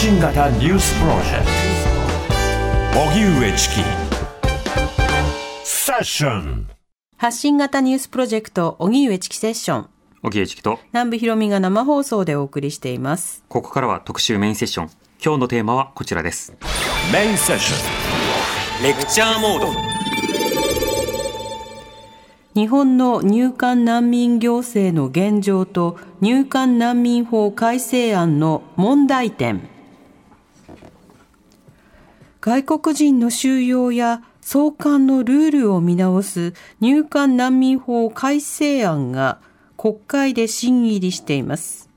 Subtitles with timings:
[0.00, 1.44] 発信型ニュースプロジェク
[2.94, 3.00] ト。
[3.02, 3.74] 荻上チキ。
[5.62, 6.70] セッション。
[7.18, 9.88] 発信型ニュースプロジェクト荻上チキセッション。
[10.22, 10.78] 荻上チキと。
[10.94, 13.44] 南部ひろみが生放送でお送りしています。
[13.50, 14.90] ここからは特集メインセッション。
[15.22, 16.54] 今日のテーマはこちらです。
[17.12, 18.82] メインセッション。
[18.82, 19.66] レクチャーモード。
[22.54, 29.68] 日本の入管難民行政の現状と入管難民法改正案の問題点
[32.40, 39.40] 外国人の収容や送還のルールを見直す入管難民法改正案が
[39.76, 41.90] 国会で審議入りしています。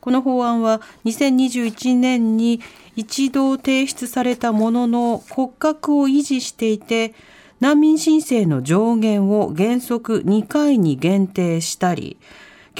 [0.00, 2.60] この法案は2021年に
[2.94, 7.12] 一度提出されたものの骨格を維持していて
[7.58, 12.16] 難民申請の上限を原則2回に限定したり、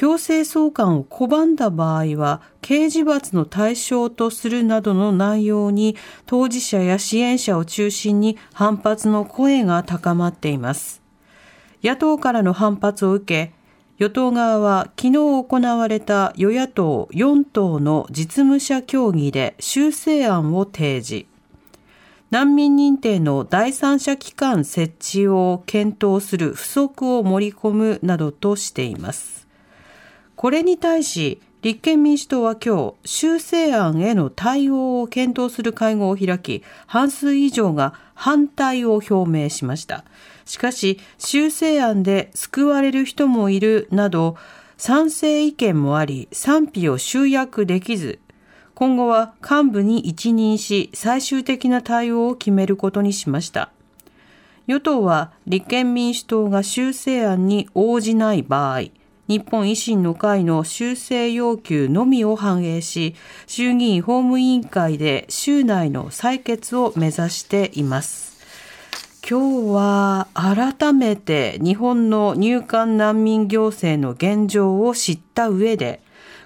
[0.01, 11.03] 強制送還を拒んだ場合は刑事罰の対象とするなどの内容に当事者や支援者を中心に反発の声が高まっています。
[11.85, 13.53] 野党からの反発を受け、
[13.99, 15.45] 与党側は昨日行
[15.79, 21.27] われた与野党4党の実務者協議で修正案を提示。
[22.31, 29.40] 難民認定の第三者機関設置を検討する不足を盛り込むなどとしています。
[30.41, 40.03] これに対し、立憲民主党は今日、修正案への対応を検討する会合を開き、半数以上が反対を表明しました。
[40.47, 44.39] しかし、修正案で救われる人もいるなど、
[44.79, 48.19] 賛成意見もあり、賛否を集約できず、
[48.75, 53.71] 今後は幹部に一任し最終的な対応を決めることにしました。
[54.67, 58.85] 与党は立憲民主党が修正案に応じない場合、
[59.31, 63.15] 日本維新の会の修正要求のみを反映し、
[63.47, 68.41] 衆議院法務委員会で週内の採決を目指しています。
[69.23, 76.01] 今日は改めて日本の入管難民行政の現状を知った上で、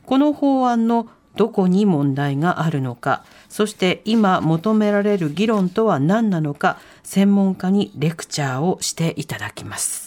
[0.04, 10.03] この法案のどこに問題があるのか、そして今求められる議論とは何なのか、専門家にレクチャーをしていただきます。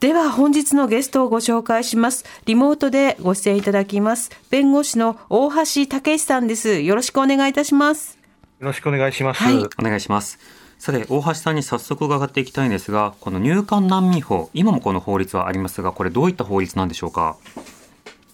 [0.00, 2.24] では本日のゲストをご紹介します。
[2.46, 4.30] リモートでご出演いただきます。
[4.48, 6.80] 弁護士の大橋武さんです。
[6.82, 8.16] よろしくお願いいたします。
[8.60, 9.42] よろしくお願いします。
[9.42, 10.38] はい、お願いします。
[10.78, 17.36] さて、大橋さんに早速伺っていきたいんですが、この入管難民法、今もこの法律はありますが、これどういった法律なんでしょうか？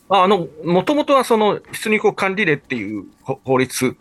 [0.08, 3.96] あの、もともとはその出入国管理令っていう法律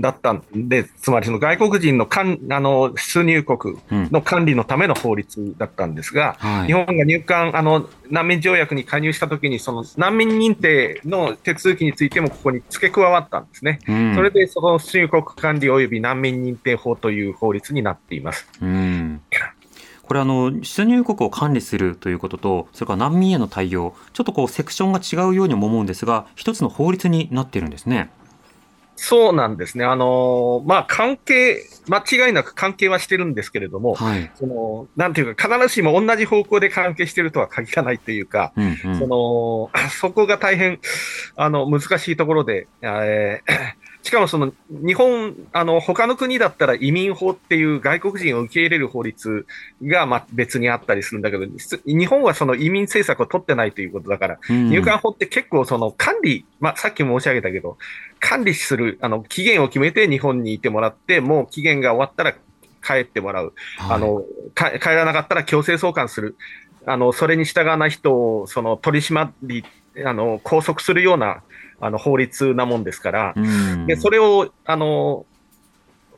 [0.00, 13.78] だったんで、つまりその外国人のかんあの出入国の管理のための法律だったんですが、うんはい、日本が入管、あの、難民条約に加入したときに、その難民認定の手続きについてもここに付け加わったんですね。
[13.86, 18.48] うん、それでその出入国管理及び難民認定法という法律になっています。
[18.60, 19.20] うん
[20.10, 28.10] これあの出入国を管理するということとそれから難民への対応ちょっとこうセクションが違うようにも思うんですが一つの法律になっているんですね。
[28.96, 29.84] そうなんですね。
[29.84, 40.80] あのまあ、関係、間違いなく関係はしてるんですけれども、はい、その、なんていうか、必ずしも同じ方向で関係してるとは限らないというか、うんうん、その、そこが大変、
[41.36, 49.46] あの、難しいところで、えーしかもその日本、あの他の国だったら移民法っていう外国人を受け入れる法律
[49.82, 51.46] がまあ別にあったりするんだけど、
[51.86, 57.76] 日本はその移民政策を取ってないということだから、うん、入管法って結構その管理、まあさっきも申し上げたけど、
[58.20, 62.34] 管理する、あの期限を決めて日本にいてもらって、もう期限が終わったら
[62.82, 63.52] 帰ってもらう。
[63.78, 64.24] はい、あの
[64.54, 66.36] 帰らなかったら強制送還する。
[66.86, 69.64] あの、それに従わない人を、その取り締まり、
[70.04, 71.42] あの、拘束するような
[71.80, 73.34] あの法律なもんですから、
[73.86, 75.26] でそれをあの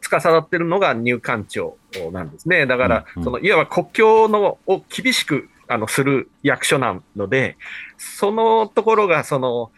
[0.01, 1.77] 司ってるのが入管庁
[2.13, 2.67] なんですね。
[2.67, 7.57] だから、そのいわば国境のを厳しくあのする役所なので、
[7.97, 9.71] そのところがその、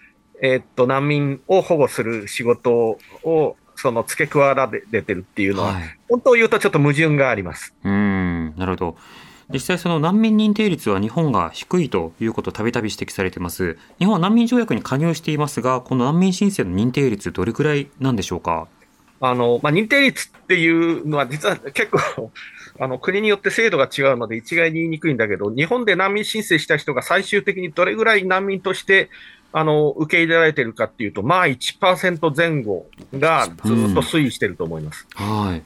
[0.43, 7.75] えー、っと難民を保護する仕事をその付け加わられてるっていうのは、はい、本当を言うとちょっと矛盾があります。
[7.85, 8.97] うんなるほど。
[9.52, 13.79] 実際その難民認定率は日本が低いということをたびたび指摘されています。
[13.99, 18.69] 日本は難民条約に加入していますがこの難民申請の認定率どれくらいなんでしょうか？
[19.20, 22.31] あの、まあ、認定率っていうのは実は結構
[22.81, 29.11] あの国によって制度が違うので一概に言いにくいんだけど日本で難民申請した人が最終的にどれぐらい難民として
[29.52, 32.87] あの受け入れられているかっていうと、まあ1%前後
[33.17, 35.06] がずっと推移していると思います。
[35.17, 35.62] うん、はい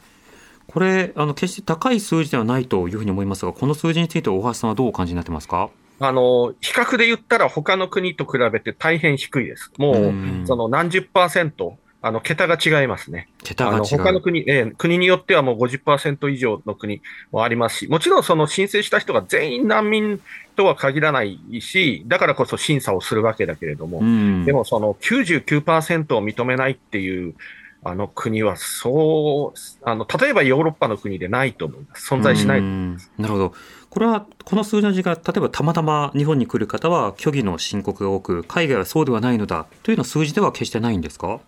[0.68, 5.70] これ、あの決して高い数字ではないというふうに思いますが、この数字について大橋さんはどうお感じになってますか？
[6.00, 9.72] あの、比較で言ったら他の国と比べて大変低いです。
[9.78, 13.28] もう、その何十パーセント、あの、桁が違いますね。
[13.42, 13.84] 桁が違う。
[13.98, 17.00] 他の国、えー、国によってはもう50%以上の国
[17.32, 20.20] もありますし、もちろんその申請した人が全員難民
[20.54, 24.00] とは限らないし、だからこそ審査をするわけだけれども、
[24.44, 27.34] でもその99%を認めないっていう、
[27.84, 32.12] あの国はそう、あの、例えばヨーロッパの国でないと思います。
[32.12, 32.98] 存在しないな
[33.28, 33.54] るほど。
[33.88, 41.40] これは、この数字の時間、例えばたまたま日本に来る方は虚偽の申告が多く、海外はそうではないのだというような数字では決してないんですか？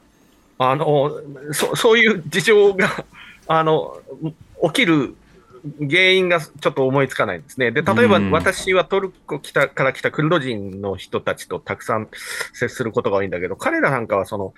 [0.58, 1.10] あの、
[1.52, 3.04] そそういう事情が、
[3.46, 3.98] あの、
[4.64, 5.16] 起きる
[5.80, 7.72] 原因がちょっと思いつかないんですね。
[7.72, 12.08] で、例えば私はトルコ来たから来たクルド人の人たちとたくさん
[12.54, 14.54] 接することが多いんだけど、彼らなんかはその、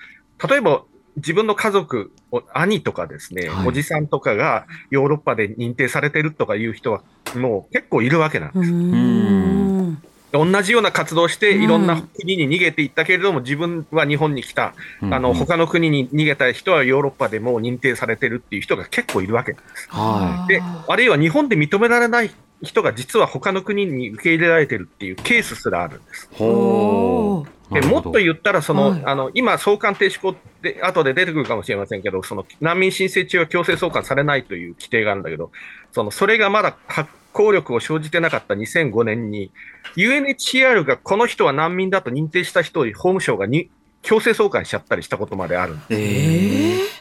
[0.48, 0.82] 例えば
[1.16, 2.12] 自分の家族、
[2.54, 7.02] 兄とかですね、はい、おじさんとかがヨーロッパで認定されてるとかいう人は
[7.36, 10.12] もう結構いるわけなんです。
[10.32, 19.88] 同じような活動をして、いろんな国に逃げていったけれども、自分は日本に来た、あの他の国に逃げた人はヨーロッパでも認定されてるっていう人が結構いるわけです。
[19.90, 22.30] はい、であるいは日本で認められない
[22.62, 26.30] 人が実は他の国に受け入れられてるっていうケースすらあるんです。
[27.72, 35.50] でもっと言ったらその、はい、あの今、送還停止法って後で出てくるかもしれませんけど、その難民申請中は強制送還されないという規定があるんだけど、
[35.92, 39.50] そのそれがまだ発効力を生じてなかった2005年に、
[39.96, 43.70] UNHCR がこの人は難民だと認定した人を法務省がに
[44.02, 45.94] 強制送還しちゃったりしたことまであるんです。
[45.94, 45.96] え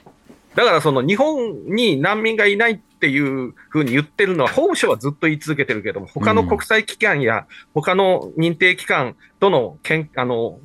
[0.08, 0.11] ー、
[0.56, 10.60] だからその日本に難民がいないっていうふうに言ってるのは、法務省はずっと言い続けてるけども、他の国際機関や他の認定機関とのけんあの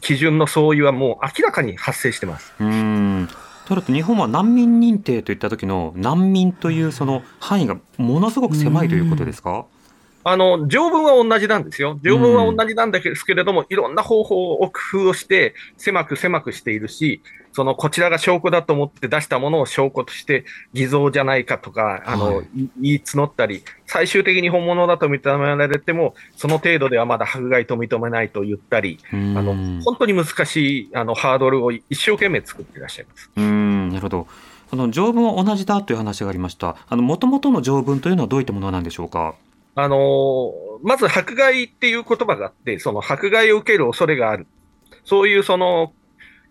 [0.00, 2.52] 基準の相違はもう明らかに発生してます。
[2.58, 3.28] うん
[3.66, 9.66] となると日本は難民認定といった時の難民というその範囲がものすごく狭いということですか、
[10.24, 11.98] あの、条文は同じなんですよ。
[12.02, 22.46] 条文は同じなんですけれども、いろんな方法を工夫をして、狭く狭くしているし、その、こちらが証拠だと思って出したものを証拠として偽造じゃないかとか、あの、はい、
[22.80, 33.30] 言い募ったり、最終的に本物だと認められても、その程度ではまだ迫害と認めないと言ったり、あの、本当に難しい、あの、ハードルを一生懸命作っていらっしゃいます。
[33.36, 34.26] うん、なるほど。
[34.70, 36.76] あの条文は同じだという話がありました。
[36.88, 39.34] あの、もともとの条文というのはどういったものなんでしょうか？
[39.74, 40.52] あの
[40.82, 44.46] まず迫害っていう言葉があって、その迫害を受ける恐れがある。
[45.04, 45.92] そういうその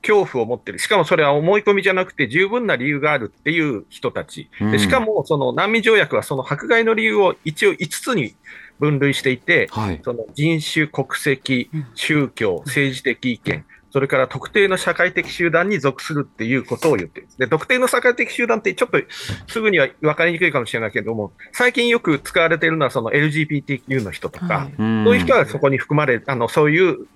[0.01, 0.79] 恐怖を持ってる。
[0.79, 4.49] しかもそれは思い込みじゃなくて十分な理由があるっていう人たち。
[4.59, 8.35] でしかもその難民条約はその迫害の理由を一応5つに
[8.79, 17.37] 分類していて、はい、その人種、国籍、宗教、政治的意見、それから特定の社会的集団に属するっていうことを言ってるんです。
[17.37, 18.99] で、特定の社会的集団ってちょっと
[19.47, 27.07] すぐには分かりにくいかもしれないけれども、最近よく使われているのはその LGBTQ の人とか、はい、そういう人はそこに含まれ、あの、そういう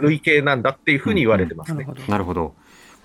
[0.00, 1.86] 類型なんだっていうふうに言われてますね。
[2.08, 2.54] なるほど。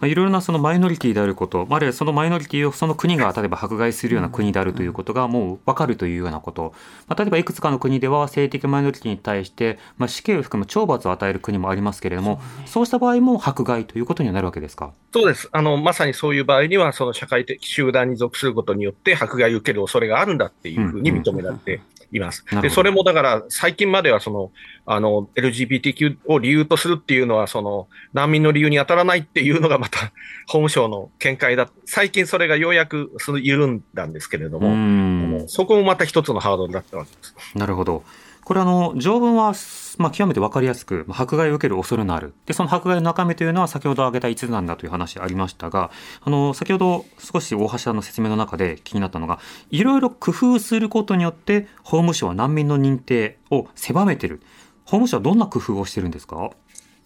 [0.03, 6.73] まあ、いろいろなそのマイノリティであること、あるいはそのマイノリティをその国が例えば迫害するような国であるということがもう分かるというようなこと、
[7.07, 14.92] まあ、例えばいくつかの国では性的マイノリティに対して、まあ、死刑を含む懲罰を与える国もありますけれども、そうした場合も迫害ということにはなるわけですか？
[15.13, 15.47] そうです。
[15.54, 21.80] あの、まさにそういう場合には、その社会的集団に属することによって、迫害を受ける恐れがあるんだっていうふうに認められて
[22.13, 22.45] います。
[22.61, 24.51] でそれもだから、最近まではその
[24.85, 30.11] あの LGBTQ を理由とするっていうのは、その難民の理由に当たらないっていうのがまた
[30.47, 37.35] 法務省の見解だ、最近それがようやく緩んだんですけれども、そこもまた一つのハードルだったわけです。
[37.55, 38.03] なるほど。
[38.45, 39.54] これあの条文は、
[39.97, 42.33] まあ、極めて分かりやすく迫害を受ける恐れのある。
[42.45, 49.40] でその迫害の中身というのは先ほど挙げた5つなんだという話ありましたがあの先ほど少し大橋さんの説明の中で気になったのが
[49.71, 54.42] いろいろ工夫することによって法務省は難民の認定を狭めてる。
[54.85, 56.52] 法務省はどんな工夫をしてるんですか？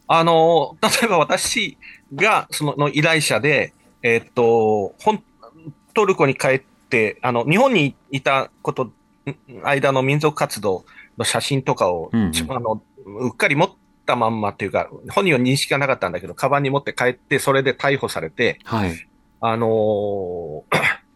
[0.08, 1.78] あの、例えば私
[2.16, 4.96] がそのの依頼者で、えー、っと、
[5.94, 8.92] トルコに帰って、あの、日本にいたこと、
[9.64, 10.86] 間の民族活動
[11.18, 13.70] の写真とかを、うんうん、あの、うっかり持っ
[14.06, 19.08] たまんまっていうか、本人は認識がなかったんだけど、カバンに持って帰って、それで逮捕されて、はい、
[19.42, 20.64] あのー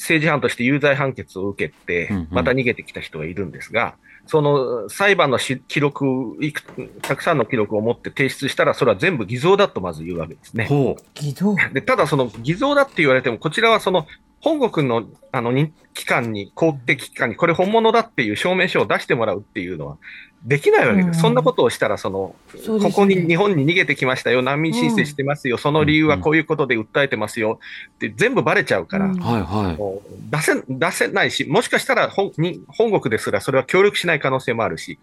[0.00, 3.96] 政治犯として有罪判決を受けて、また逃げてきた人がいるんですが、
[4.26, 6.62] その裁判の記録、いく
[7.02, 10.66] たくさんの記録を持って提出したら、それは全部偽造だとまず言うわけですね。
[11.14, 11.54] 偽造。
[11.72, 14.06] でただ、その偽造だって言われても、こちらはその
[14.40, 15.52] 本国のあの
[15.94, 19.98] 機関に、公的機関に、これ本物だっていう証明書を出してもらうっていうのは、
[20.44, 21.06] できないわけです。
[21.08, 27.60] うん、そんなことをしたら、その、ね、ここに日本に逃げてきましたよ、難民申請してますよ、うん、その理由はこういうことで訴えてますよ。
[27.96, 29.14] って全部ばれちゃうから、うん、
[30.30, 34.98] 出せ出せないし、もしかしたら本に本国ですらそれは協力しない可能性もあるし、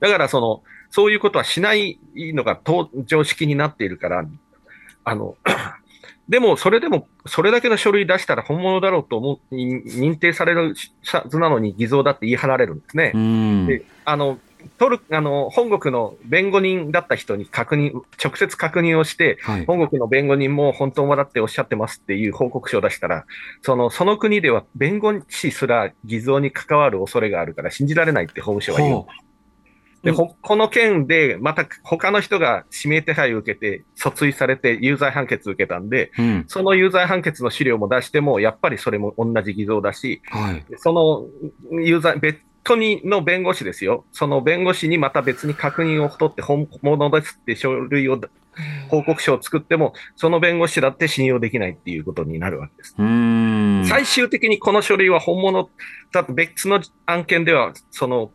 [0.00, 2.58] だからその、そういうことはしないのが
[3.04, 4.24] 常識になっているから、
[5.04, 5.36] あの
[6.28, 13.12] でも、それでも、それだけの書類出したら本物だろうと思う、認定されるはずなのに偽造だって言い張られるんですね。
[13.66, 14.38] であの
[14.78, 23.26] 取るあの本国の弁護人だった人に確認、直接確認をして、はい、本国の弁護人も本当だっておっしゃってますっていう報告書を出したら、
[23.62, 29.04] そのその国では弁護士すら偽造に関わる恐れがあるから信じられないって法務省は言う。
[30.04, 41.26] で、この件で、また他の人が指名手配を受けて、訴追されて有罪判決を受けたんで、うん、その有罪判決の資料も出しても、やっぱりそれも同じ偽造だし、はい、その
[41.82, 44.04] 有罪、別途にの弁護士ですよ。
[44.12, 48.20] その弁護士にまた別に確認を取って本物ですって書類を、
[48.88, 52.94] 報告書を作っても、その弁護士だって信用できないっていうことになるわけです。
[53.88, 55.70] 最終的にこの書類は本物
[56.12, 58.32] だ別の案件では、その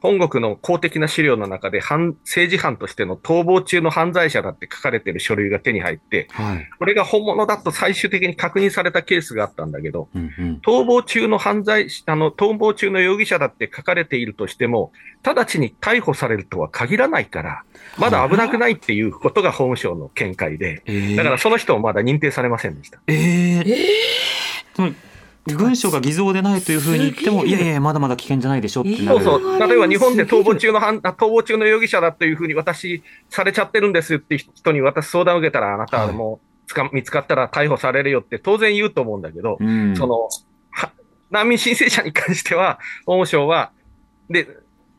[0.00, 14.92] 本国の公的な資料の中で政治犯としての逃亡中の犯罪者だって書かれている書類が手に入って、はい、これが本物だと最終的に確認されたケースがあったんだけど、うんうん、逃亡中の犯罪、あの、逃亡中の容疑者だって書かれているとしても、
[15.24, 17.62] 直ちに逮捕されるとは限らないから、
[17.98, 20.82] まだ危なくないっていうことが法務省の見解で、
[21.16, 23.00] だからその人もまだ認定されませんでした。
[23.08, 24.94] えー、えー
[25.54, 29.20] 文書が偽造でないというふうに言っても、いやいや、まだまだ危険じゃないでしょってなる。
[29.22, 40.28] そうそう、例えば日本で逃亡中の逃亡中の容疑者だというふうに私、されちゃってるんですって人に私、相談を受けたら、あなたはもうつか、見つかったら逮捕されるよって当然言うと思うんだけど、うん、その
[41.30, 43.72] 難民申請者に関しては、法務省は、
[44.30, 44.46] で、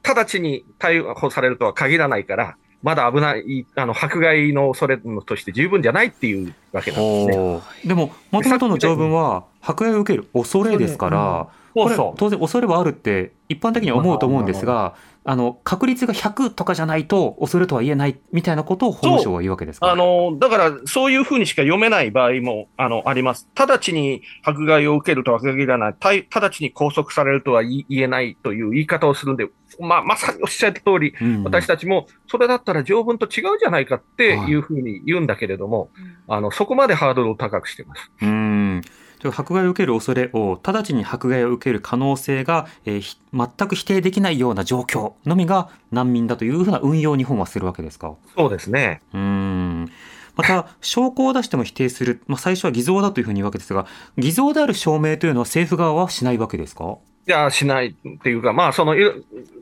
[0.03, 7.61] 直ちに逮捕されるとは限らないから、まだ危ない、あの迫害の恐れとして十分じゃないっていうわけなんですね。
[7.85, 14.95] でも、もともとの条文は、迫害を受ける恐れですから、これ当然恐れはあるって一般的には思うと思うんですが、
[15.31, 19.91] あの確率が100とかじゃないと恐れとは言えないみたいなことを法務省は言うわけですか？
[19.91, 23.47] あのだからそういうふうにしか読めない場合もあのあります。
[23.53, 29.47] 直ちに迫害を受けるとは限らない、直ちに拘束されるとは言えないという言い方をするんで、
[29.79, 34.55] まあ、まさにおっしゃった通り、うん、私たちもそれだったら条文と違うじゃないかってい。
[34.55, 35.91] うふうに言うんだけれども、
[36.27, 38.11] はい、あのそこまでハードルを高くしてます。
[38.23, 38.81] うん
[39.21, 48.15] 迫害を受ける恐れを直ちに迫害を受ける可能性が、えー、全く否定できないような状況のみが難民だというふうな運用を日本はするわけですか？
[48.37, 49.01] そうですね。
[49.13, 49.91] うん。
[50.35, 53.85] また、証拠を出しても否定する、まあ、最初は偽造だというふうに言うわけですが、
[54.17, 56.97] 偽造である証明というのは政府側はしないわけですか？
[57.27, 58.95] いや、しないっていうか、まあ、その、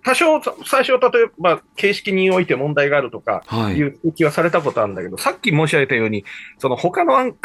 [0.04, 3.82] 多少、最初、例えば、形式において問題があるとか、い。
[3.82, 6.24] う気はされたことあるんだけど、はい、さっき申し上げたように、
[6.60, 7.36] その他の案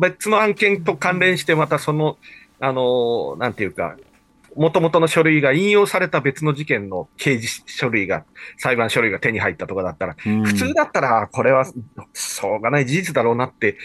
[0.00, 2.18] 別の案件と関連して、またその、
[2.60, 3.96] あの、なんていうか、
[4.56, 8.24] もともとの書類が引用された別の事件の刑事書類が、
[8.56, 11.64] 裁判書類が手に入ったとかだったら、普通だったら、これは、
[12.14, 13.76] しょうがない事実だろうなって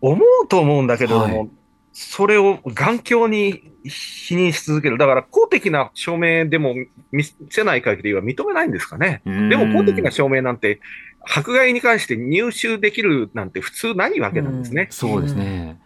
[0.00, 1.50] 思うと思うんだけども、はい
[1.98, 4.98] それを眼鏡に否認し続ける。
[4.98, 6.74] だから公的な証明でも
[7.10, 9.22] 見せない限りは認めないんですかね。
[9.24, 10.82] でも公的な証明なんて、
[11.22, 14.88] 迫害に関して入手できるなんて普通ないわけなんですね。
[14.90, 15.80] うそうですね。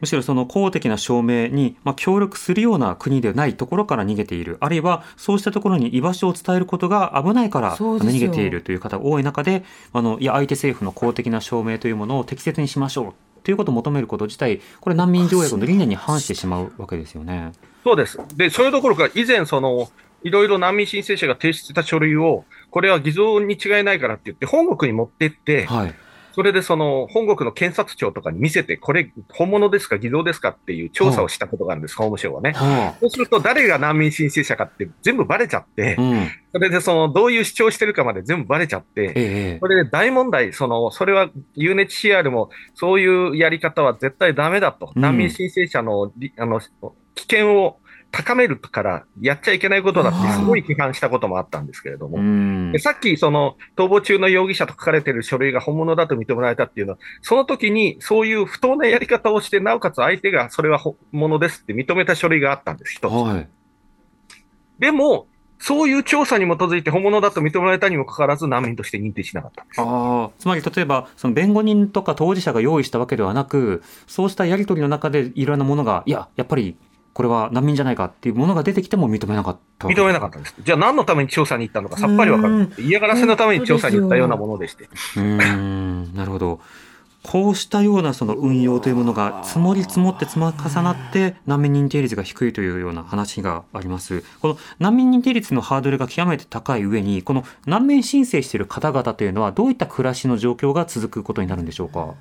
[0.00, 17.52] むしろその公的な証明に、まあ、協力するような国でないところから逃げている、あるいはそうしたところに居場所を伝えることが危ないから逃げているという方が多い中で、あのいや相手政府の公的な証明というものを適切にしましょうということを求めること自体、これ、難民条約の理念に反してしまうわけですよね。
[17.82, 18.18] そうです。
[18.36, 19.88] で、それどころか、以前、その、
[20.22, 25.94] いろいろ難民申請者が提出した書類を、これは偽造に違いないからって言って、本国に持ってって、はい
[26.32, 32.54] それでその本国の検察庁とかに見せて、これ、本物ですか、偽造ですかっていう調査をしたことがあるんです、法務省はね。
[33.00, 46.60] そうすると、誰が難民申請者かって全部ばれちゃって、うん、それでそのどういう主張してるかまで全部ばれちゃって、えそれで大問題、そのそれは UNHCR もそういうやり方は絶対だめだと、難民申請者の,、あの
[47.14, 47.78] 危険を
[48.10, 63.12] 高めるからやっちゃいけないことだってすごい批判したこともあったんですけれども、でさっきその逃亡中の容疑者と書かれている書類が本物だと認められたっていうのは、その時にそういう不当なやり方をして、なおかつ相手がそれは本物ですって認めた書類があったんです、一つ。
[63.12, 63.48] はい、
[64.78, 65.26] でも、
[65.60, 76.76] そういう調査に基づいて本物だと認められたにもかかわらず難民として認定しなかったあつまり例えばその弁護人とか当事者が用意したわけではなくそうしたやり取りの中でいろんなものがいややっぱり
[77.18, 80.54] これは難民じゃないかっていうものが出てきても認めなかった認めなかったんです。
[80.62, 82.70] じゃあ何のために調査に行ったのかさっぱりわかる。
[82.78, 84.88] 嫌がらせのために調査に行ったようなものでして。
[85.16, 86.60] うんなるほど。
[87.24, 94.22] こうしたようなその運用というものが積もり積もって積み重なって難民認定率が低いというような話があります。
[94.40, 102.14] この難民認定率のハードルが極めて高い上に、この難民申請している方々というのはどういった暮らしの状況が続くことになるんでしょうか？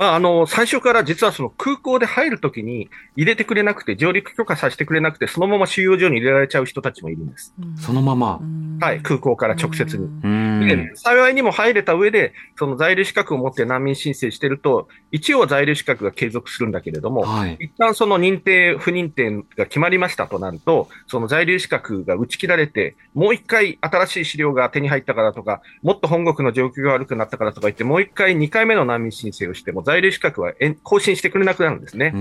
[0.00, 7.52] まあ、あの、最初から実はその空港で入るときに入れてくれなくて、上陸許可させてくれなくて、そのまま収容所に入れられちゃう人たちもいるんです。
[7.76, 8.40] そのまま。
[8.80, 10.66] はい、空港から直接に。
[10.66, 30.52] で、幸いにも入れた上で、その在留資格を持って難民申請してると、一応在留資格が継続するんだけれども、はい、一旦その認定、不認定が決まりましたとなると、その在留資格が打ち切られて、もう一回新しい資料が手に入ったからとか、もっと本国の状況が悪くなったからとか言って、もう一回2回目の難民申請をしても、在留資格は
[30.84, 32.12] 更新してくれなくなるんですね。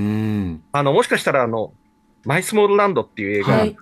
[0.72, 1.72] あの、もしかしたら、あの、
[2.26, 3.78] マイスモールランドっていう映画、はい。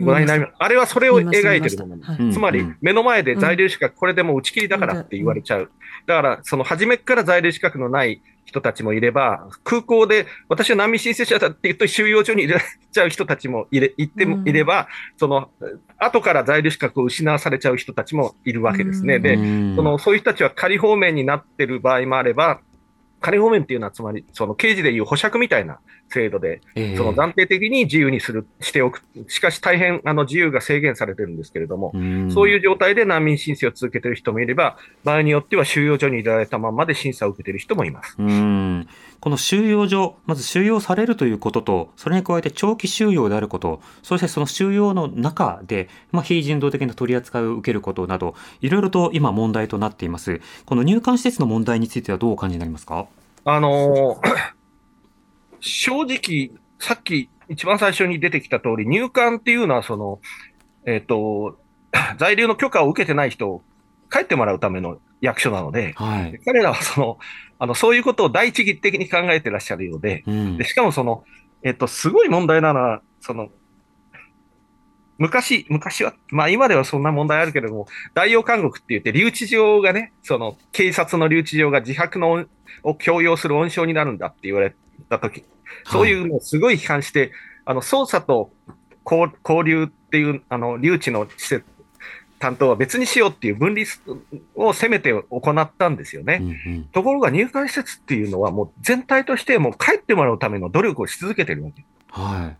[0.00, 2.38] ご覧になりあれはそれを描いてるものなんです。
[2.38, 5.70] つまり、目の前で在留資格、これでもう打ち切りだからって言われちゃう。
[6.06, 12.60] だから、その初めから在留資格のない人たちもいれば、空港で私は難民申請者だって言うと収容所に入れ
[12.92, 15.50] ちゃう人たちもいれ行ってもいれば、その、
[15.98, 19.18] 後から在留資格を失わされちゃう人たちもいるわけですね。
[19.18, 22.60] で、その、そういう人たちは仮放免になってる場合もあれば、
[23.20, 29.02] 仮放免っていうのは、つまり、その刑事でいう保釈みたいな制度で、えー、その暫定的に自由にする、しておく。
[29.28, 31.98] しかし大変、あの、自由が制限されてるんですけれども、う
[32.32, 38.16] そういう状態で難民申請を続けている人もいれば、場合によっては収容所に入れられたままで審査を受けている人もいます。
[39.20, 50.40] この収容所、まず収容されるということと、それに加えて長期収容であること、そしてその収容の中で、まあ、非人道的な取り扱いを受けることなど、いろいろと今問題となっています。
[50.64, 53.06] この入管施設の問題についてはどうお感じになりますか？
[53.44, 54.36] あのー、
[55.60, 60.20] 正直、さっき一番最初に出てきた通り、入管っていうのは、その、
[60.86, 61.58] えっ、ー、と、
[62.18, 63.62] 在留の許可を受けてない人を
[64.10, 67.18] 帰ってもらうための役所なので、はい、彼らはその、
[67.58, 71.24] あの、そういうことを第一義的に考えてらっしゃるようで、うん、でしかもその、
[71.62, 73.50] えっ、ー、と、すごい問題なのは、その、
[75.18, 82.46] 昔、昔は、まあ今ではそんな問題あるけれども、代用監獄って言って、留置場がね、その警察の留置場が自白の
[82.82, 84.74] を強要する温床になるんだって言われ
[85.10, 85.44] たとき、
[85.84, 87.30] そういうのをすごい批判して、はい、
[87.66, 88.50] あの、捜査と
[89.04, 91.66] 交流っていう、あの、留置の施設、
[92.40, 93.86] 担当は別にしようっていう分離
[94.56, 96.38] をせめて行ったんですよね。
[96.40, 101.84] うんうん、ところが入管施設っていうのはもう全体としてもう帰ってもらうための努力をし続けてるわけ。
[102.08, 102.56] はい。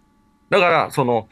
[0.50, 1.28] だから、その、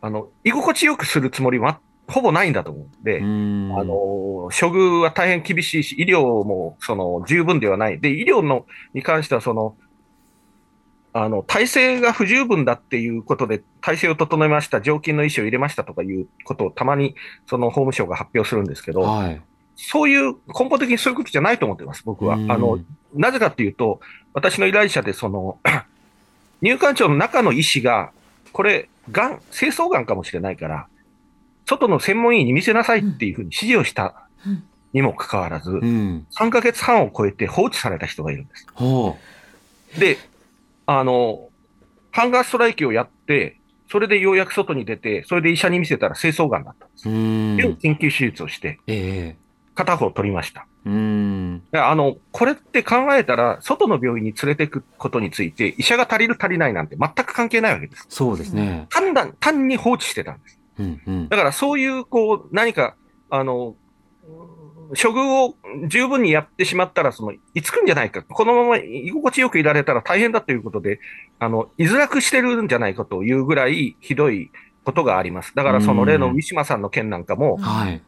[0.00, 1.78] あの、居心地よくするつもりは
[2.08, 8.00] ほぼないんだと思うんで、んあの、処遇は大変厳しいし、医療もその十分ではない。
[8.00, 9.76] で、医療のに関してはその、
[11.16, 17.14] あの、体制が不十分だっていうことで、体制を整えました、常勤の医師を入れましたとかいうことをたまに
[17.46, 19.40] その法務省が発表するんですけど、はい、
[19.76, 22.34] そういう、根本的にそういうことじゃないと思ってます、僕は。
[22.34, 22.80] あの、
[23.14, 24.00] なぜかっていうと、
[24.32, 25.58] 私の依頼者でその、
[26.62, 28.10] 入管庁の中の医師が、
[28.52, 30.88] これ、がん、清掃がんかもしれないから、
[31.64, 34.26] 外の専門医に見せなさいっていうふうに指示をした
[34.92, 38.66] にもかかわらず、うん、3ヶ月半を超えて放置された人がいるんです。
[39.98, 40.18] で、
[40.86, 41.50] あの、
[42.10, 47.04] ハンガーストライキをやって、それでようやく外に出て、それで医者に見せたら清掃がんだったんです。
[47.04, 47.10] で、
[47.88, 49.36] 緊急手術をして、
[49.74, 50.66] 片方取りました。
[50.86, 58.06] うんあの、これって考えたら、外の病院に連れていくことについて、医者が足りる足りないなんて全く関係ないわけです。
[58.10, 58.86] そうですね。
[58.90, 60.58] 単単に放置してたんです。
[60.78, 62.96] うんうん、だからそういう、こう、何か、
[63.30, 63.76] あの、
[64.90, 65.56] 処遇を
[65.88, 68.22] 十分にやってしまったら、その、いつくんじゃないか。
[68.22, 71.00] このまま居心地よくいられたら大変だということで、
[71.38, 74.50] あの、居づらくしてるんじゃないかというぐらいひどい
[74.84, 75.54] ことがあります。
[75.54, 78.02] だからその例の三島さんの件なんかも、はい、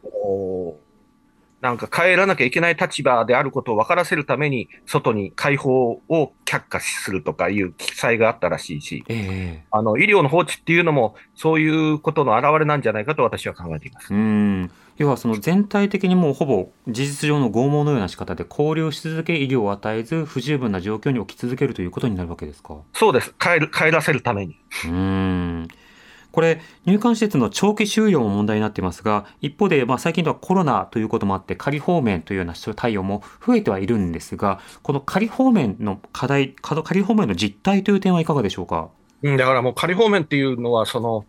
[1.61, 14.13] なんか帰らなきゃいけない立場であることを分からせるために、外に解放を却下するとかいう記載があったらしいし、えー、あの医療の放置っていうのも、そういうことの表れなんじゃないかと私は考えています。
[14.13, 22.77] うん要はその全体的にもうほぼ事実上の拷問のような仕方で、交流し続け、医療を与えず、不十分な状況に置き続けるということになるわけですか？
[22.93, 24.59] そうです、帰る帰らせるために。
[24.85, 25.67] うん
[26.29, 38.89] これ、入管施設の長期収容も問題になっていますが、一方で、まあ、最近ではコロナということもあって、仮放免というような対応も増えてはいるんですが、この仮放免の課題、仮放免の実態という点はいかがでしょうか？
[39.23, 41.25] うん、だからもう仮放免っていうのは、その、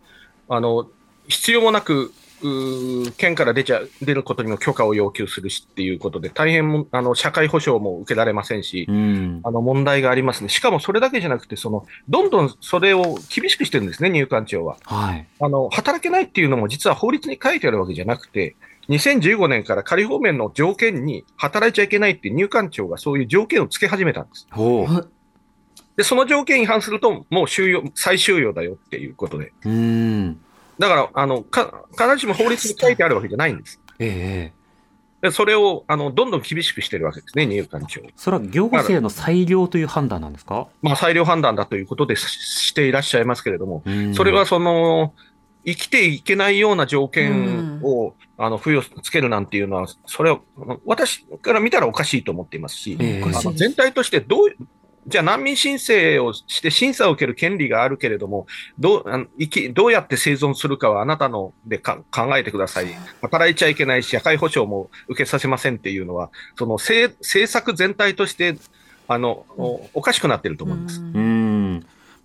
[0.47, 0.87] あの、
[1.27, 2.13] 必要もなく
[3.17, 15.69] 県から出ちゃ出ることにも許可を要求するしっていうことで、大変あの社会保障も受けられませんし、うん、あの問題がありますね、しかもそれだけじゃなくて、そのどんどんそれを厳しくしてるんですね、入管庁は、はい、あの。
[15.79, 18.55] 働けないっていうのも、実は法律に書いてあるわけじゃなくて、
[18.89, 24.47] 2015年から仮放免の条件に働いちゃいけないって入管庁がそういう条件をつけ始めたんです。
[25.95, 29.53] で、その条件違反すると、もう収容、再収容だよっていうことで。
[29.65, 30.39] うん
[30.79, 33.79] だから、あの、か、必ずしも法律に書いてあるわけじゃないんです。
[33.99, 34.59] ええ
[35.21, 37.99] でそれをあのどんどん厳しくしてるわけですね、入管庁。
[38.15, 40.69] それは行政の裁量という判断なんですか？
[40.81, 45.13] まあ、裁量判断だということでしていらっしゃいますけれども、それはその、
[45.65, 50.41] 生きていけないような条件を、あの付与つけるなんていうのは、それを
[50.85, 54.47] 私から見たらおかしいと思っていますし、えー、あの全体としてどう
[55.07, 62.03] じゃあ難民申請をして審査を受ける権利があるけれども、どうあの生きどうやって生存するかはあなたので考
[62.37, 62.87] えてください。
[63.21, 67.15] 働いちゃいけないし、社会保障も受けさせませんっていうのは、その政
[67.47, 68.57] 策全体として
[69.07, 69.45] あの、
[69.95, 71.01] おかしくなってると思います。
[71.01, 71.48] うん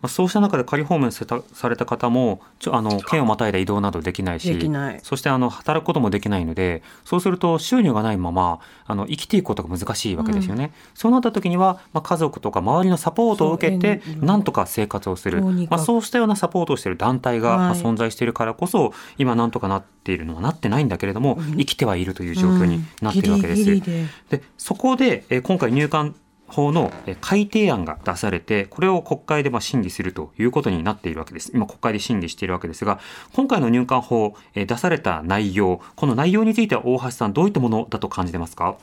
[0.05, 1.25] まあ、そうした中で仮放免さ
[1.71, 4.71] れた方もちょあの県をまたいだ移動などできないし
[5.03, 10.65] そしてあの働くこともできないのでそうすると収入がないままあの生きていくことが難しいわけですよね。
[10.65, 23.81] うん、そうなった時には、まあ、家族とか周りのサポートを受けてなんとか生活をする、まあ、そうしたようなサポートをしている団体が、まあ、存在しているからこそ今なんとかなっているのはなってないんだけれども、生きてはいるという状況になっているわけです。
[24.29, 24.43] で。
[24.59, 26.15] そこで、え今回入管
[26.55, 31.51] 法の改定案が出されて、これを国会でま審議するということになっているわけです。
[31.53, 33.01] 今国会で審議しているわけですが、
[33.33, 38.77] 今回の入管法、出された内容、この内容については大橋さん、どういったものだと感じてますか？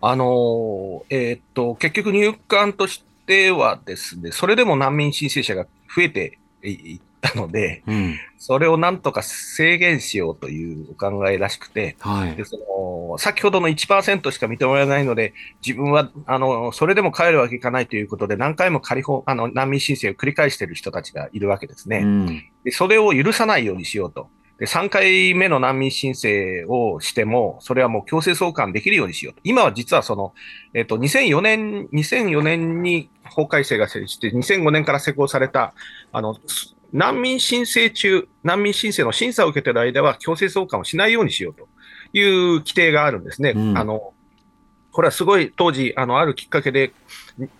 [0.00, 22.70] あのえー、っと、結局入管としてはですね、それでも難民申請者が増えていったので、うん、それをなんとか制限しようというお考えらしくて、はい、でその先ほどの1%しか認められないので、自分はあのそれでも帰るわけいかないということで、何回も仮あの難民申請を繰り返している人たちがいるわけですね、うん、で。
[22.70, 24.28] それを許さないようにしようと。
[24.60, 29.40] で3回目の難民申請をしても、それはもう強制送還できるようにしようと。
[29.42, 30.34] 今は実はその、
[30.74, 35.72] えっ、と、2004年、2004年に法改正が成立して、2005年から施行された、
[36.12, 36.36] あの、
[36.92, 41.68] 難民申請中、難民申請の審査を受けている間は強制送還をしないようにしようと
[42.12, 43.52] いう規定があるんですね。
[43.54, 44.12] うん、あの
[44.92, 46.92] これはすごい当時、あの、あるきっかけで、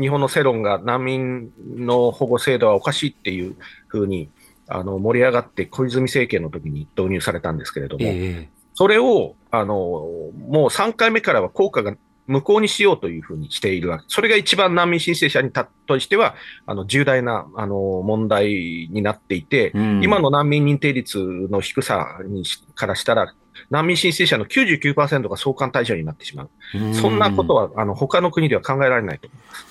[0.01, 4.31] 日本の世論が難民の保護制度はおかしいっていうふうに、
[4.67, 11.97] あの、盛り上がって小泉政権の時に導入されたんですけれども、えー、それを、あの、もう3回目からは効果が
[12.31, 14.05] 無効にしようというふうにしているわけ。
[14.07, 22.45] それが一番難民申請者にたとしては、あの、重大な、あの、問題になっていて、うん、今の難民認定率の低さに
[22.77, 23.35] からしたら、
[23.69, 26.51] 難民申請者の99%が送還対象になってしまう。
[26.75, 29.70] うん、そんなことは、あの、他の国では考えられないと思います。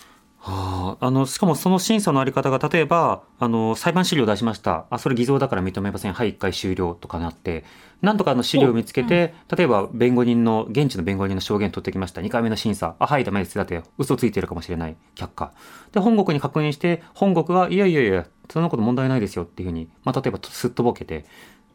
[0.49, 4.85] はあ、あのしかもその審査のあり方が例えばあの裁判資料を出しました。
[4.89, 6.13] あそれ偽造だから認めません。
[6.13, 7.63] はい1回終了とかなって。
[8.01, 12.21] なんとかの資料を見つけて、うん、例えば弁護人の現地の弁護人の証言取ってきました。
[12.21, 12.95] 2回目の審査。
[12.97, 13.55] あはいダメです。
[13.55, 14.95] だって嘘ついてるかもしれない。
[15.15, 15.51] 却下。
[15.91, 21.25] で本国に確認して本国はいやいやいやそんなこと問題ないですよっていうふうに、まあ、例えばすっとぼけて。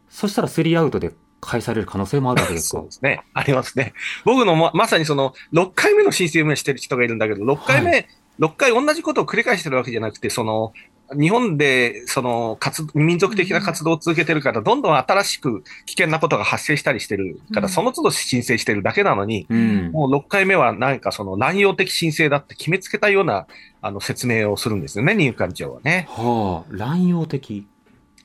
[0.09, 3.23] そしたらスリーアウトで返される可能性もあるわけですかそうですね。
[3.33, 3.93] ありますね。
[4.23, 8.07] 僕のままさにその6回目の申請をしてる人がいるんだけど、6回目、はい
[8.39, 10.73] 6回同じことを繰り返してるわけじゃなくて、その、
[11.13, 23.45] 日本で、その、活、民族的な活動を続けてるから、どんどん新しく危険なことが発生したりしてるから、その都度申請してるだけなのに、うん、もう6回目は何かその乱用的申請だって決めつけたような、
[23.81, 26.07] あの、説明をするんですよね、入管庁はね。
[26.09, 27.67] はあ、乱用的。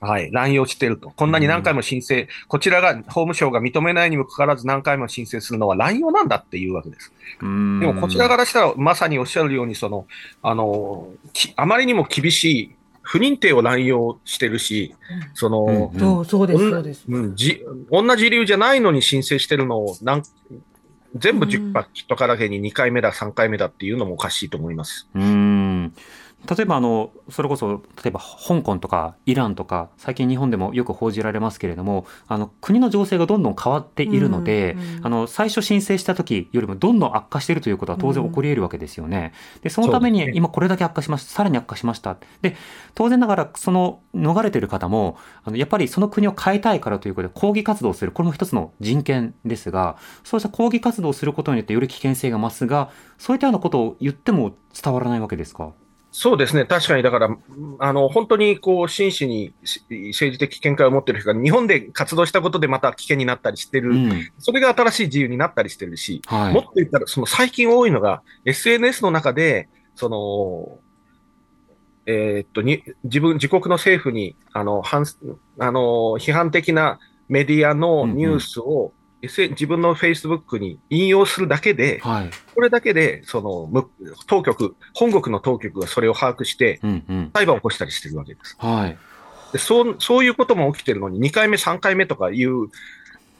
[0.00, 1.10] はい、乱用していると。
[1.10, 7.12] こんなに何回も申請、うん、こちらが法務省が認めないにもかかわらず何回も申請するのは乱用なんだっていうわけです。
[7.40, 10.06] でもこちらからしたら、まさにおっしゃるように、その、
[10.42, 11.08] あの、
[11.56, 14.94] あまりにも厳しい不認定を乱用してるし、
[15.34, 17.04] その、うんうん、そうです、そうです。
[17.08, 20.22] うん、じ同じ理由じゃないのに申請してるのをなん
[21.16, 25.08] 全部10パッキットからけに2回目だ、3回目だっていうのもおかしいと思います。
[25.14, 25.92] うん
[26.48, 39.32] 例えばあのそれこそ例えば香港とかイランとか最近日本でもよく報じられますけれどもあの国の情勢がどんどん変わっているので、うんうん、あの最初申請した時よりもどんどん悪化しているということは当然起こり得るわけですよね。
[39.62, 42.16] でそのために今これだけ悪化しましたさらに悪化しました。
[42.40, 42.56] で
[42.94, 48.12] 当然ながらその逃れている方もあのやっぱりその国を変えたいからということで抗議活動をする。
[48.12, 55.72] これも一つの人権ですがそうした抗議活動をすることによってより危険性が増すがそういったようなことを言っても伝わらないわけですか？
[56.12, 57.04] そうですね、確かに。
[57.04, 57.36] だから、
[57.78, 70.78] あの本当にこう真摯に政治的見解を持っている人が日本で活動したことでまた危険になったりしてる、うん、それが新しい自由になったりしてるし、はい、もっと言ったら、その最近多いのが、SNS の中で、その
[72.06, 75.04] えー、っとに自分、自国の政府にあの反
[75.58, 75.80] あの
[76.18, 78.92] 批判的なメディアのニュースを、
[79.22, 83.86] 自分のフェイスブックに引用するだけで、はい、これだけで、その、
[84.26, 86.80] 当局、本国の当局がそれを把握して、
[87.34, 88.56] 裁判を起こしたりしてるわけです。
[88.58, 88.98] はい、
[89.52, 92.68] でそうそういうことも起きてるのに、2回目、3回目とかいう、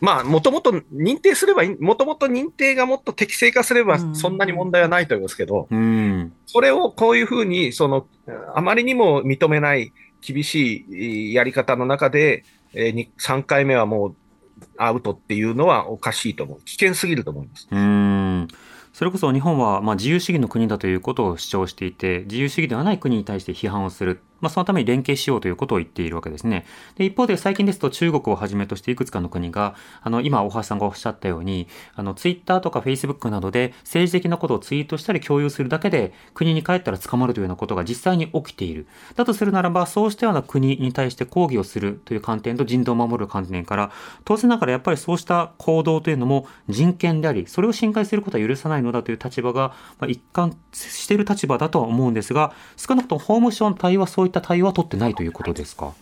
[0.00, 8.06] まあ、もともと認定すれば、もともと認定がもっと適正化すれば、そんなに問題はないと思いますけど、うん、それをこういうふうに、その、
[8.54, 14.16] あまりにも認めない厳しいやり方の中で、えー、3回目はもう
[14.78, 16.60] アウトっていうのはおかしいと思う。
[16.62, 17.68] 危険すぎると思います。
[17.70, 18.48] うん
[18.92, 24.20] それこそ日本はまあ自由主義の国だということを主張していて、自由主義ではない国に対して批判をする。
[24.40, 26.66] まあ、そのために連携しようということを言っているわけですね。
[26.96, 38.86] で、一方で最近ですと中国をはじめとしていくつかの国が、あの、今大橋さんがおっしゃったように、あの、ツイッターとかフェイスブックなどで政治的なことをツイートしたり共有するだけで国に帰ったら捕まるというようなことが実際に起きている。
[39.16, 43.90] だとするならば、そうしたような国に対して抗議をするという観点と人道を守る観点から、
[44.24, 55.92] 当然ながらやっぱりそうした行動というのも人権であり、それを侵害することは許さないのだという立場が、まあ、一貫している立場だとは思うんですが、少なくとも法務省の対応はそういった対応は取ってないということですか？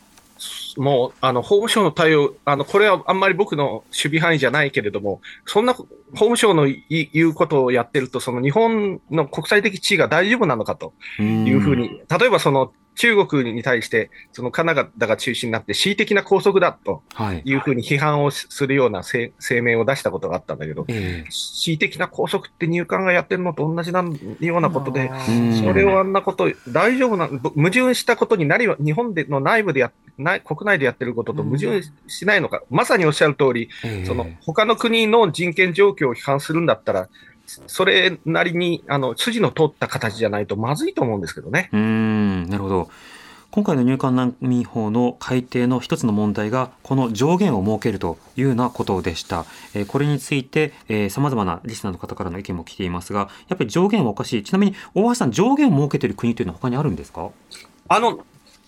[0.77, 17.05] もう、あの、法務省の対応、あの、これはあんまり僕の守備範囲じゃないけれども、そんな、法務省の言うことをやってると、その日本の国際的地位が大丈夫なのかというふうに、例えばその、中国に対して、そのカナダが中心になって恣意的な拘束だと
[17.45, 17.55] い。
[17.55, 24.03] うふうに批判をするような声明を出したことがあったんだけど、恣意的な拘束って入管がやってるのと同じな
[24.41, 25.13] ようなことで、
[25.65, 29.93] それをあんなこと、大丈夫な、矛盾したことになり、日本での内部でや、
[30.45, 33.71] 国内でやってることと矛盾しないのか、まさにおっしゃる通り、
[34.07, 37.09] その他の国の人権状況を批判するんだったら、
[37.67, 41.71] それなりに、あの、筋の通った形じゃないとまずいと思うんですけどね。
[41.73, 42.91] うん、なるほど。
[43.51, 49.47] 今回の入管難民法の改定の一つの問題が、この上限を設けるというようなことでした。
[49.73, 54.43] えー、これについて、えー、様々なリスナーの方からの意見も来ていますが、やっぱり上限はおかしい。
[54.43, 57.31] ちなみに、大橋さん、上限を設けている国というのは他にあるんですか？
[57.89, 58.19] あの、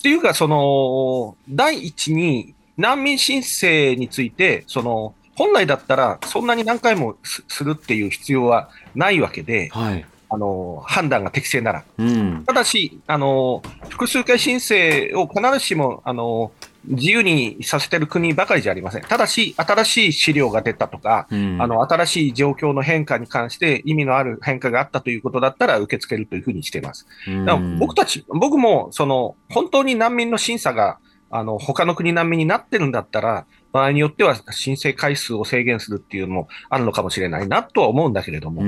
[0.00, 11.84] っていうか、その、第一に、難民申請について、その、本来だったら、そんなに何回もするっていう必要はないわけで、はい、あの判断が適正なら。
[11.98, 16.52] うん、ただしあの、複数回申請を必ずしもあの
[16.84, 19.02] 自由にさせてる国ばかりじゃありません。
[19.02, 27.06] ただし、新しい資料が出たとか、うん、あの新しい状況の変化に関して意味のある変化があったということだったら受け付けるというふうにしています。
[27.28, 30.98] うん、僕たち、僕もその本当に難民の審査が
[31.30, 38.62] あの他の国難民になってるんだったら、場合によっては申請回数を制限するっていうのもあるのかもしれないなとは思うんだけれども、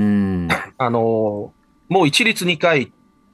[0.79, 1.53] あの、
[1.89, 2.93] もう一律2回、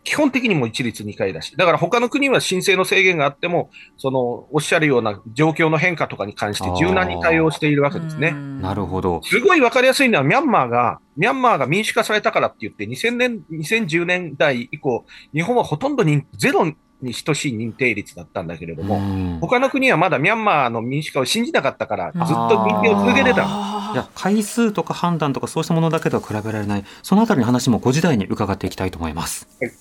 [0.09, 3.69] 基本的にも一律2回だし、だから他の国は申請の制限があっても、
[3.99, 8.31] そのおっしゃるような状況の変化とかに関して柔軟に対応しているわけですね。
[8.33, 9.21] なるほど。
[9.23, 16.65] すごいわかりやすいのは、ミャンマーが、ミャンマーが民主化されたからって言って、2000年、2010年代以降、日本はほとんどにゼロ
[17.03, 23.69] に等しい認定率だったんだけれども、他の国はまだミャンマーの民主化を信じなかったから、ずっと認定を続けてた。
[23.91, 29.49] いや回数とか判断とかそうしたものだけとは比べられない、そのあたりの話も5時台に伺っていきたいと思います。
[29.61, 29.73] はい、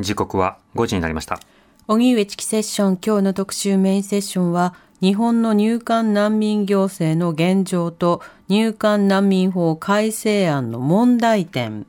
[0.00, 1.40] 時刻は5時になりました。
[1.88, 2.98] 荻上チキセッション。
[3.04, 11.86] 今日の特集メインセッションは日本の入管難民行政の現状と入管難民法改正案の問題点。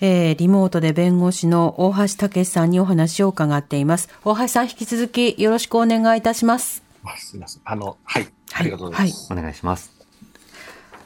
[0.00, 4.08] えー、リモートで弁護士の大橋武さんにお話を伺っています。
[4.24, 6.82] 大橋さん、引き続きよろしくお願いいたします。
[7.04, 7.62] あすみません。
[7.64, 8.28] あの、はい。
[8.52, 9.32] ありがとうございます。
[9.32, 9.98] はい、お願いします。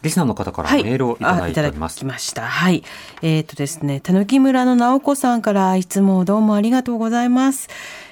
[0.03, 2.01] リスナーの方からメールをいただいております。
[2.01, 2.43] はい、ました。
[2.43, 2.83] はい。
[3.23, 7.69] えっ、ー、とですね、たぬき村の直子さんから質問をどうもありがとうございます。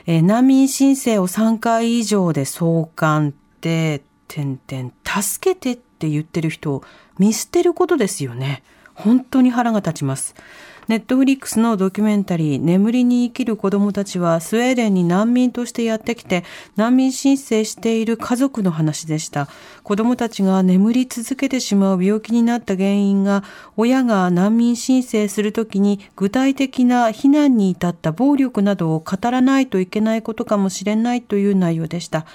[0.06, 6.84] えー、難民申請を3回以上で送還って、点々、助けてって言ってる人を
[7.18, 8.62] 見捨てることですよね。
[8.94, 10.34] 本当に腹が立ちます。
[10.90, 16.42] ネットフリックスのドキュメンタリー、眠りに生きる子供たちは、スウェーデンに難民としてやってきて、
[16.74, 19.46] 難民申請している家族の話でした。
[19.84, 23.44] 子供たちが眠り続けてしまう病気になった原因が、
[23.76, 32.26] 親が難民申請するときに具体的な避難に至った暴力などを語らないといけないことかもしれないという内容でした。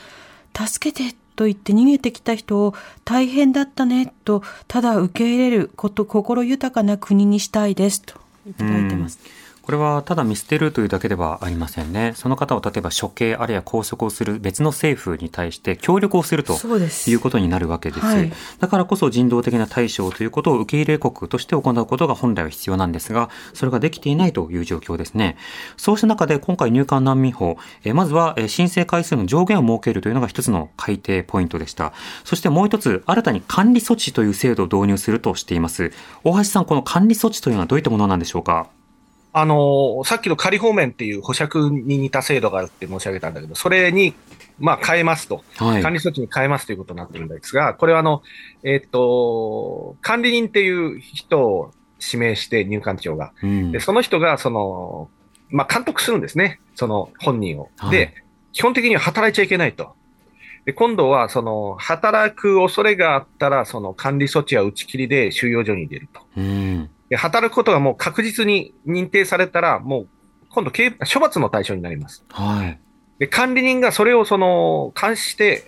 [0.58, 8.16] 助けてと言って逃げてきた人を大変だったねとただ受け入れること心豊かな国にしたいですと
[8.48, 9.20] いただいてます。
[9.66, 12.14] これはただ見捨てるというだけではありませんね。
[12.16, 16.54] その方を例えば処刑あるいは拘束をする別の政府に対して協力をすると
[17.08, 18.06] いうことになるわけです。
[18.06, 25.36] はい、だからこそ人道的な対処ということを受け入れ国として行うことが本来は必要なんですが、それができていないという状況ですね。
[25.78, 31.94] そうした中で今回入管難民法、えまずは申請回数の上限を設けるというのが一つの改定ポイントでした。
[32.24, 35.92] そしてもう一つ、新たに管理措置という制度を導入するとしています。
[36.24, 38.68] 大橋さん、この管理措置というのはどういったものなんでしょうか？
[39.38, 44.14] あの、さっきの仮放免っていう保釈に似た制度があるって申し上げたんだけど、それに、
[44.60, 48.24] まあ、変えますと、はい、管理措置に変えますということになってるんですが、これはあの、
[48.64, 53.34] えっ、と、管理人っていう人を指名して入管庁が。
[53.44, 55.10] うん、で、その人が、その、
[55.50, 56.62] まあ、監督するんですね。
[56.76, 57.70] その本人を。
[57.76, 58.14] はい、で、
[58.54, 59.96] 基本的には働いちゃいけないと。
[60.64, 66.22] で、今度は、その、働く恐れがあったら、その管理措置は打ち切りで収容所に出ると。
[66.38, 70.08] うんで働くことがもう確実に認定されたら、もう
[70.50, 72.24] 今度処罰の対象になります。
[72.30, 72.80] はい。
[73.20, 75.68] で、管理人がそれをその、監視して、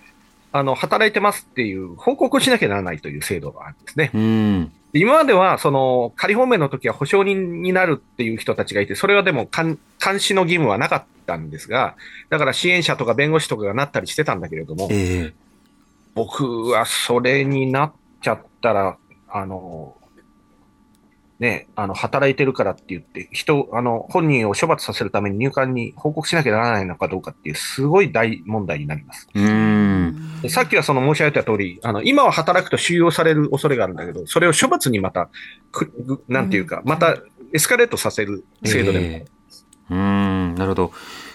[0.52, 4.12] あの、働いてますっていう報告をしなきゃならないという制度があるんですね。
[4.14, 4.72] うん。
[4.94, 9.78] 今までは、その、仮放免の時は保証人になるっていう人たちがいて、それはでも監
[10.20, 11.96] 視の義務はなかったんですが、
[12.30, 15.34] だから支援者とか弁護士とかがなったりしてたんだけれども、えー、
[16.16, 18.98] 僕はそれになっちゃったら、
[19.30, 19.97] あの、
[21.40, 29.28] ね、あの、働いてるからって言って、人、あの、本人を処罰させるために入管に報告しなきゃならないのかどうかっていう、すごい大問題になります。
[29.36, 30.32] うん。
[30.50, 35.30] さっきはその申し上げた通り、あの、今は働くと収容される恐れがあるんだけど、それを処罰にまた、
[35.72, 37.18] くなんていうか、また
[37.54, 40.92] エスカレートさせる制度でも、えー、うん、なるほど。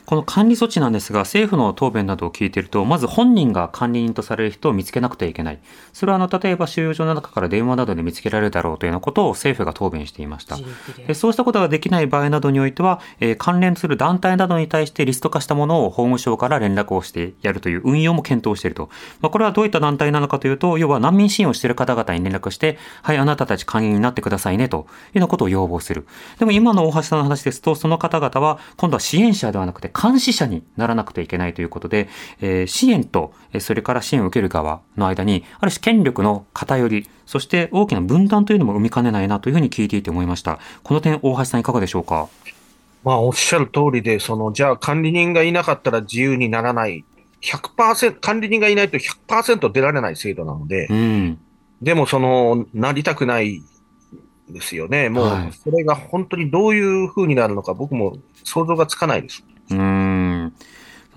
[0.06, 5.58] この管理措置なんですが、政府の答弁などを聞いていると、まず本人が管理人とされる人を見つけなくてはいけない。
[5.92, 10.58] それはあの、例えば収容所の中から電話などで見つけられるだろうというようなことを政府が答弁していました。
[11.06, 18.88] でそうしたことができない場合などにおいては、えー、関連する団体などに対してリスト化したものを法務省から連絡をしてやるという運用も検討していると。
[19.20, 26.06] まあ、これはどういった団体なのかというと、要は難民支援をしている方々に連絡して、はい、あなたたち会員になってくださいねというようなことを要望する。
[26.38, 32.09] でも今の大橋さんの話ですと、その方々は今度は支援者ではなくて監視者にならなくてはいけないということで、
[32.40, 40.59] えー、支援と、それから支援を受ける側の間に、ある種権力の偏り、そして大きな分断というのも生みかねないなというふうに聞いていて思いました。
[40.83, 42.28] この点、大橋さんいかがでしょうか？
[43.05, 47.05] まあ、おっしゃる通りで、その、じゃあ管理人がいなかったら自由にならない、
[47.40, 51.38] 100%、管理人がいないと100%出られない制度なので、うん、
[51.81, 53.61] でもその、なりたくない
[54.48, 55.09] ですよね。
[55.09, 59.42] もう、それが本当にどういうふうになるのか、僕も想像がつかないです。
[59.70, 60.53] うん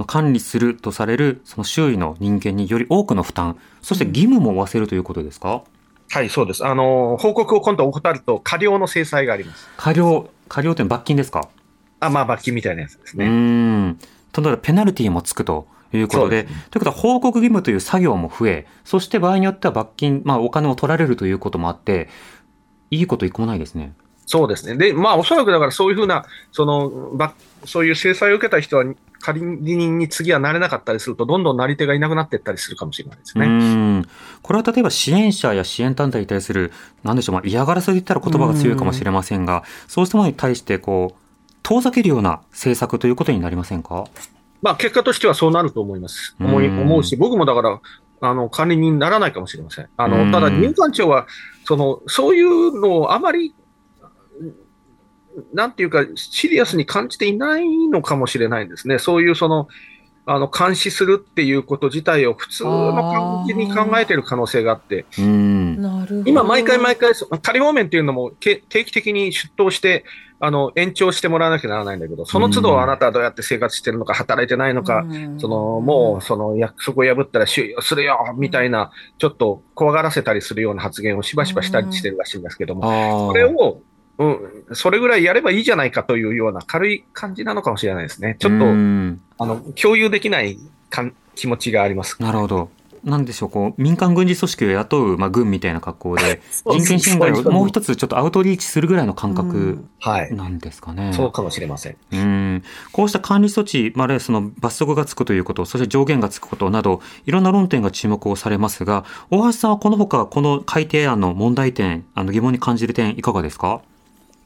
[0.07, 5.63] 管理するとされるその周囲の人間により多くの負担、そして義務も負わせるということですか、
[6.09, 6.65] はい、そうです。
[6.65, 9.67] あの、報告を今度怠ると、過料の制裁があります。
[9.77, 11.47] 過料、過料って罰金ですか？
[12.01, 13.25] あ、まあ、罰金みたいなやつですね。
[13.25, 13.97] うん。
[13.97, 14.07] 例
[14.39, 22.09] えば、ペナルティーもつくということで、でね、ということは、報告義務という作業も増え、そして場合によっては罰金、まあ、お金を取られるということもあって、
[22.91, 23.93] いいこと一個もないですね。
[24.25, 24.75] そうですね。
[24.75, 27.17] で、まあ、おそらくだからそういうふうな、その、
[27.65, 28.85] そういう制裁を受けた人は、
[29.19, 33.45] 仮人に次はなれなかったりすると、どんどんなり手がいなくなっていったりするかもしれないですね。
[33.45, 34.05] うん
[34.43, 36.71] これは例えば支援者や支援団体に対する、
[37.03, 44.05] なんでしょう、まあ、嫌がらせと言ったら言葉が強いかもしれませんが、うそうしたものに対して、こう、遠ざけるような政策ということになりませんか？
[44.61, 46.35] まあ、結果としてはそうなると思います。
[46.39, 47.79] 思い思うし、僕もだから、
[48.21, 49.89] あの、管理人にならないかもしれません。
[49.97, 51.25] あの、ただ入管庁は、
[51.65, 53.55] その、そういうのをあまり
[55.53, 58.99] なんていうか、シリアスに感じていないのかもしれないんですね。
[58.99, 59.67] そういうその、
[60.27, 65.05] あの、監視するっていうこと自体を普通の感じに考えている可能性があって、
[66.25, 67.11] 今、毎回毎回、
[67.43, 70.03] 仮放免っていうのも定期的に出頭して、
[70.39, 75.05] あの、延長してもらわなきゃならないんだけど、その都度あなたはどうやって生活してるのか、働いてないのか、
[75.37, 83.81] その、もう、その約束を破ったら収容するよみたいな、ちょっと怖がらせたりするような発言をしばしばしたりしてるらしいんですけども、それを
[84.17, 84.39] うん、
[84.73, 88.37] それぐらいやればいいじゃないかというような軽い感じなのかもしれないですね。
[88.39, 90.57] ちょっと、あの、共有できない
[90.89, 92.21] かん気持ちがあります。
[92.21, 92.69] なるほど。
[93.03, 99.85] なんでしょう、こう、民間軍事組織を雇う、まあ、軍みたいな格好で、 人権侵害をもう一つちょっとアウトリーチするぐらいの感覚
[100.31, 101.03] なんですかね。
[101.03, 101.97] はい、そうかもしれません。
[102.11, 102.63] うん。
[102.91, 113.81] こうした管理措置、まあ、あるいはその罰則がつくということ、そして上限がつくことなど、いろんな論点が注目をされますが、大橋さんはこのほか、この改定案の問題点、あの疑問に感じる点、いかがですか？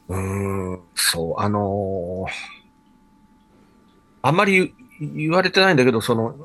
[0.10, 2.32] うん、そう、あのー、
[4.24, 6.36] あんまり言われてないんだけど、その、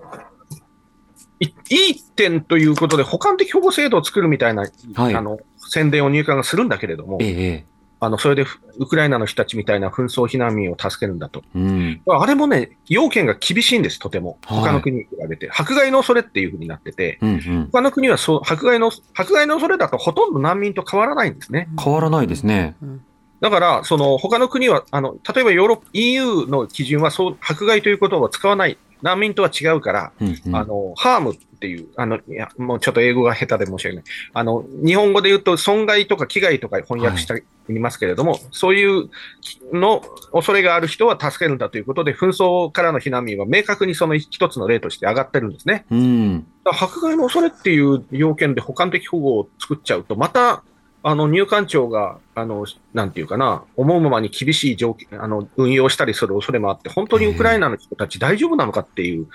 [1.41, 1.47] い
[1.91, 7.65] い点ということで、補完的保護制度を作るみたいな、はい、あの宣伝を入管がするんだけれども、ええ、
[8.01, 8.47] あのそれで
[8.79, 21.69] ウクライナの人たちみたいな紛争避難民を助けるんだと、うん、あれもね、要件が厳しいんです、とても、他の国に比べて、はい、迫害の恐れっていうふうになってて、うんうん、他の国はそう迫害の迫害の恐れだとほとんど難民と変わらないんですね。
[21.83, 22.77] 変わらないですね。
[22.83, 23.05] うん
[23.45, 39.11] だから、その他の国は、あの例えばヨーロッ EU の基準はそう迫害という言葉を使わない、難民とは違うから、うんうん、あのハームっていう、あのいやもうちょっと英語が下手で申し訳ない、あの日本語で言うと損害とか危害とか翻訳していますけれども、はい、そういう
[39.75, 45.85] の恐れがある人は助けるんだということで、紛争からの避難民は明確にその一つの例として上がってるんですね。
[45.91, 50.65] うん、迫害の恐れっていう要件で補完的保護を作っちゃうと、また
[51.07, 59.29] あの入管庁があのなんていうかな、思うままに厳しい条件あの運用したりする恐れもあって、本当にウクライナの人たち大丈夫なのかっていう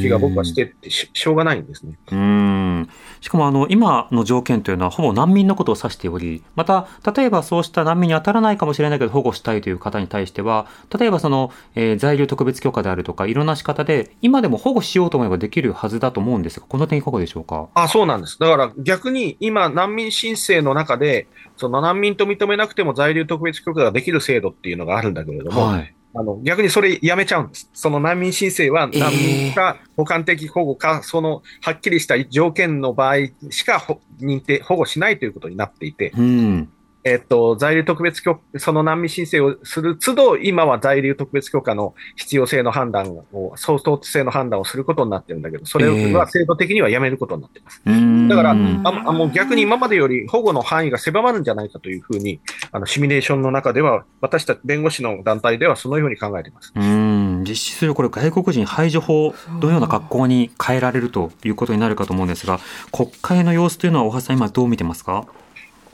[0.00, 1.94] 気が僕はしてってしょうがないんですね。
[2.10, 2.88] うん
[3.20, 10.66] しかもあの今の条件というのはほぼ難民のことを指しており、また例えばそうした難民に当たらないかもしれないけど保護したいという方に対しては、
[10.98, 17.68] 例えばその、えー、在留特別許可であるとか、いろんな仕方で今でも保護しようと思えばできるはずだと思うんですが、この点いかがでしょうか？
[17.74, 18.38] あそうなんです。
[18.38, 21.11] だから逆に今難民申請の中で、
[21.56, 27.70] その難民と認めなくても在留特別許可ができる制度っていうのがあるんだけれども、はい、あの逆にそれやめちゃうんです。
[27.72, 33.16] その難民申請は難民か補完的保護か、えー、そのはっきりした条件の場合
[33.50, 33.84] しか
[34.20, 36.72] 認定、保護しないということになっていて、うん
[37.04, 47.82] えっと、在留特別許その難民申請をする都度、今は在留特別許可の必要性の判断を、相当性の判断をすることになってるんだけど、それは制度的にはやめることになってます。
[47.86, 52.40] えー、だからあ、もう逆に今までより保護の範囲が狭まるんじゃないかというふうに、
[52.70, 56.72] あのシミュレーションの中では、私たち弁護士の団体ではそのように考えています。
[56.76, 62.60] うん実施するこれ、外国人排除法、どのような格好に変えられるということになるかと思うんですが、
[62.92, 65.26] 国会の様子というのは、大橋さん、今、どう見てますか？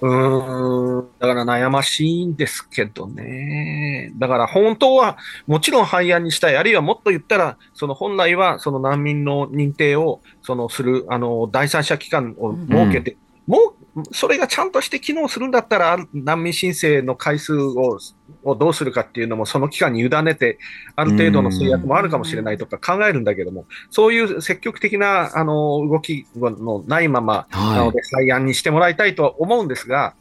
[0.01, 4.13] うん、だから悩ましいんですけどね。
[4.17, 6.57] だから本当はもちろん廃案にしたい。
[6.57, 13.17] あるいはもっと言ったら、その本来はその難民の認定をそのする、あの、第三者機関を設けて、
[13.49, 13.75] うん、も、
[14.13, 17.99] それがちゃんとして機能するんだったら、難民申請の回数を
[18.45, 20.59] をどうするかっていうのも、その期間に委ねて、
[20.95, 27.09] ある程度の制約もあるかもしれないとか考えるんだけども、そういう積極的なあの動きのない。
[27.09, 30.15] まま、なので、廃案にしてもらいたいと思うんですが、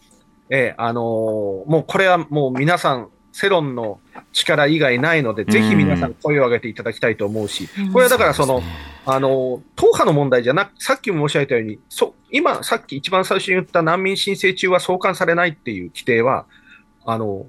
[0.50, 1.04] えー、あのー、
[1.70, 3.10] もうこれはもう皆さん、
[3.40, 4.00] 世論の
[4.34, 8.64] 力以外ないので、ぜひ皆さん声を上げていただきたいと思うし、これはだからその、
[9.06, 16.48] あの、党派の問題じゃなく、さっきも申し上げたように、そ今、さっき一番最初に言った難民申請中は送還されないっていう規定は、
[17.06, 17.46] あの、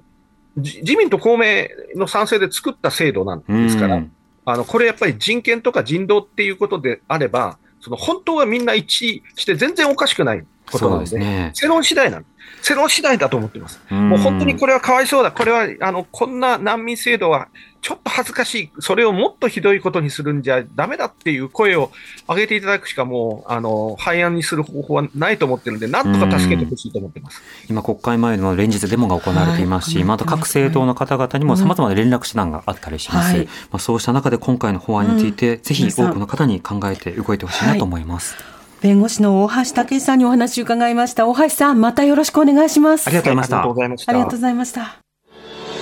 [0.57, 4.03] 自民と公明の賛成で作った制度なんですから、
[4.45, 12.25] あのこれやっぱり人権とか人道っていうことであれば、その本当はみんな一致して全然おかしくないことなんで、でね、世論次第なん
[12.61, 13.79] 世論次第だと思っています。
[13.89, 17.47] もう本当にこれはかわいそうだ、これはあのこんな難民制度は
[17.81, 21.91] ちょっと恥ずかしい、それをもっとひどいことにするんじゃだめだっていう声を
[22.27, 27.41] 上げていただくしかもう、あの廃案にする方法はないと思ってるんで、なんとか助けてほしいと思ってます。
[27.69, 38.35] 今、国会前の連日デモが行われていますし、はい、また各政党の方々にもさまざまな連絡手段があったりします、はい、まあ、そうした中で今回の法案について、ぜひ多くの方に考えて動いてほしいなと思います。
[38.35, 41.27] はい弁護士の大橋武さんにお話を伺いました。
[41.27, 43.07] 大橋さん、またよろしくお願いします。
[43.07, 43.41] ありがとうご
[43.73, 44.11] ざいました。
[44.11, 44.99] ありがとうございました。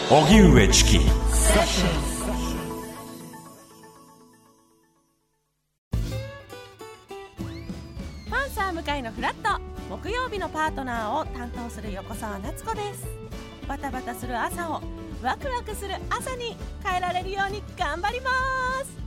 [0.09, 0.99] 荻上チキ。
[8.31, 13.05] パンサー向井のフラット木曜日のパートナーを担当する横澤夏子です。
[13.67, 14.81] バタバタする朝を
[15.21, 18.31] ワクワクする朝に変えられるように頑張りま
[18.83, 19.06] す。